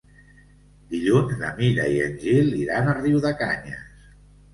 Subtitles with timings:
[0.93, 3.93] Dilluns na Mira i en Gil iran a Riudecanyes.